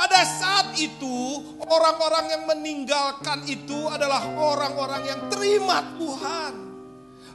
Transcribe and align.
Pada 0.00 0.24
saat 0.24 0.80
itu, 0.80 1.44
orang-orang 1.60 2.32
yang 2.32 2.48
meninggalkan 2.48 3.44
itu 3.44 3.84
adalah 3.84 4.32
orang-orang 4.32 5.04
yang 5.04 5.20
terima 5.28 5.84
Tuhan. 6.00 6.52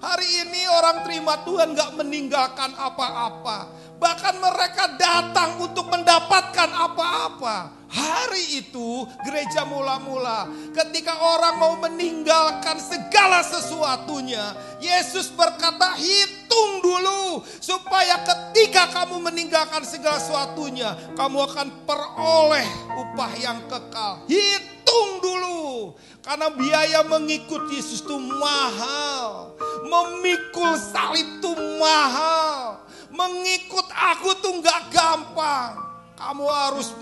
Hari 0.01 0.29
ini 0.49 0.65
orang 0.73 1.05
terima 1.05 1.45
Tuhan 1.45 1.77
gak 1.77 1.93
meninggalkan 1.93 2.73
apa-apa. 2.73 3.69
Bahkan 4.01 4.35
mereka 4.41 4.97
datang 4.97 5.44
itu 8.63 9.07
gereja 9.25 9.67
mula-mula 9.67 10.47
ketika 10.71 11.17
orang 11.19 11.55
mau 11.59 11.73
meninggalkan 11.81 12.79
segala 12.79 13.41
sesuatunya. 13.43 14.55
Yesus 14.79 15.33
berkata 15.33 15.97
hitung 15.97 16.79
dulu 16.79 17.41
supaya 17.59 18.21
ketika 18.23 18.91
kamu 18.93 19.19
meninggalkan 19.31 19.81
segala 19.83 20.21
sesuatunya 20.21 20.95
kamu 21.17 21.43
akan 21.51 21.67
peroleh 21.83 22.67
upah 22.95 23.31
yang 23.39 23.59
kekal. 23.67 24.23
Hitung 24.29 25.09
dulu 25.19 25.95
karena 26.25 26.49
biaya 26.49 27.01
mengikut 27.05 27.69
Yesus 27.69 28.01
itu 28.01 28.17
mahal. 28.17 29.53
Memikul 29.85 30.73
salib 30.79 31.21
itu 31.21 31.51
mahal. 31.77 32.81
Mengikut 33.13 33.85
aku 33.93 34.33
tuh 34.41 34.57
nggak 34.59 34.89
gampang. 34.89 35.77
Kamu 36.15 36.47
harus 36.47 36.95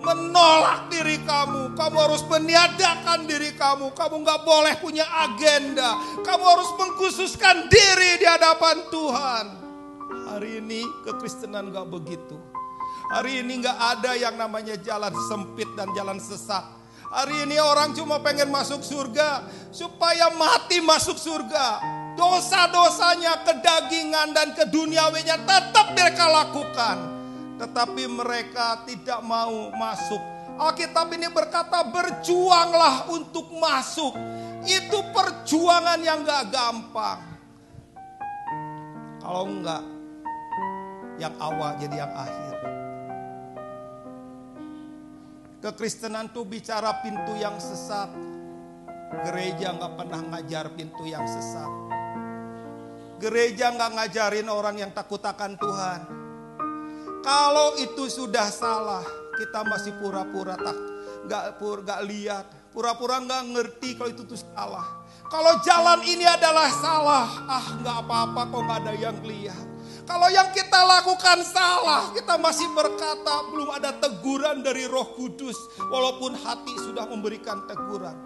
menolak 0.00 0.88
diri 0.88 1.20
kamu. 1.22 1.76
Kamu 1.76 1.96
harus 1.96 2.24
meniadakan 2.26 3.28
diri 3.28 3.52
kamu. 3.54 3.92
Kamu 3.92 4.16
nggak 4.24 4.40
boleh 4.42 4.74
punya 4.80 5.04
agenda. 5.28 5.96
Kamu 6.24 6.44
harus 6.44 6.70
mengkhususkan 6.76 7.68
diri 7.68 8.20
di 8.20 8.26
hadapan 8.26 8.76
Tuhan. 8.88 9.46
Hari 10.34 10.64
ini 10.64 10.80
kekristenan 11.04 11.70
nggak 11.70 11.86
begitu. 11.92 12.36
Hari 13.12 13.44
ini 13.44 13.60
nggak 13.60 13.78
ada 13.98 14.12
yang 14.16 14.34
namanya 14.38 14.78
jalan 14.80 15.12
sempit 15.28 15.68
dan 15.76 15.92
jalan 15.92 16.16
sesat. 16.16 16.62
Hari 17.10 17.42
ini 17.42 17.58
orang 17.58 17.90
cuma 17.90 18.22
pengen 18.22 18.54
masuk 18.54 18.86
surga 18.86 19.42
supaya 19.74 20.30
mati 20.30 20.78
masuk 20.78 21.18
surga. 21.18 21.82
Dosa-dosanya, 22.14 23.42
kedagingan 23.42 24.30
dan 24.30 24.54
keduniawinya 24.54 25.42
tetap 25.42 25.90
mereka 25.96 26.26
lakukan 26.30 27.19
tetapi 27.60 28.08
mereka 28.08 28.88
tidak 28.88 29.20
mau 29.20 29.68
masuk. 29.76 30.20
Alkitab 30.56 31.12
ini 31.12 31.28
berkata 31.28 31.84
berjuanglah 31.84 33.12
untuk 33.12 33.52
masuk. 33.52 34.16
Itu 34.64 35.04
perjuangan 35.12 36.00
yang 36.00 36.24
gak 36.24 36.48
gampang. 36.48 37.20
Kalau 39.20 39.44
enggak, 39.44 39.84
yang 41.20 41.36
awal 41.36 41.76
jadi 41.76 41.96
yang 42.00 42.12
akhir. 42.16 42.54
Kekristenan 45.60 46.32
tuh 46.32 46.48
bicara 46.48 47.04
pintu 47.04 47.36
yang 47.36 47.60
sesat. 47.60 48.08
Gereja 49.28 49.76
nggak 49.76 49.92
pernah 50.00 50.20
ngajar 50.32 50.72
pintu 50.72 51.04
yang 51.04 51.28
sesat. 51.28 51.68
Gereja 53.20 53.68
nggak 53.76 53.90
ngajarin 54.00 54.48
orang 54.48 54.80
yang 54.80 54.90
takut 54.96 55.20
akan 55.20 55.60
Tuhan. 55.60 56.29
Kalau 57.20 57.76
itu 57.76 58.08
sudah 58.08 58.48
salah, 58.48 59.04
kita 59.36 59.60
masih 59.64 59.92
pura-pura 60.00 60.56
tak 60.56 60.90
nggak 61.20 61.60
pur 61.60 61.84
nggak 61.84 62.02
lihat, 62.08 62.44
pura-pura 62.72 63.20
nggak 63.20 63.42
ngerti 63.52 63.96
kalau 63.96 64.10
itu 64.10 64.24
tuh 64.24 64.40
salah. 64.40 65.04
Kalau 65.30 65.62
jalan 65.62 66.00
ini 66.02 66.26
adalah 66.26 66.66
salah, 66.74 67.28
ah 67.46 67.66
nggak 67.78 67.96
apa-apa 68.02 68.40
kok 68.50 68.62
nggak 68.66 68.78
ada 68.82 68.92
yang 68.98 69.18
lihat. 69.22 69.66
Kalau 70.08 70.26
yang 70.26 70.50
kita 70.50 70.80
lakukan 70.82 71.38
salah, 71.46 72.10
kita 72.10 72.34
masih 72.34 72.66
berkata 72.74 73.46
belum 73.46 73.70
ada 73.78 73.94
teguran 73.94 74.58
dari 74.58 74.90
Roh 74.90 75.14
Kudus, 75.14 75.54
walaupun 75.86 76.34
hati 76.34 76.74
sudah 76.82 77.06
memberikan 77.06 77.62
teguran. 77.70 78.18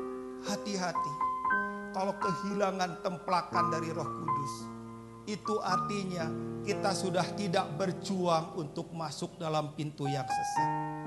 Hati-hati, 0.49 1.13
kalau 1.93 2.17
kehilangan 2.21 3.05
templakan 3.05 3.69
dari 3.69 3.93
Roh 3.93 4.09
Kudus, 4.09 4.55
itu 5.25 5.57
artinya 5.61 6.29
kita 6.65 6.93
sudah 6.93 7.25
tidak 7.37 7.69
berjuang 7.77 8.57
untuk 8.61 8.93
masuk 8.93 9.37
dalam 9.41 9.73
pintu 9.77 10.05
yang 10.09 10.25
sesat. 10.29 11.04